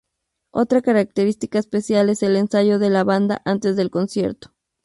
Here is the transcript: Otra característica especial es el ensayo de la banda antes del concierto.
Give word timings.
Otra 0.49 0.81
característica 0.81 1.59
especial 1.59 2.09
es 2.09 2.23
el 2.23 2.35
ensayo 2.35 2.79
de 2.79 2.89
la 2.89 3.03
banda 3.03 3.43
antes 3.45 3.75
del 3.75 3.91
concierto. 3.91 4.51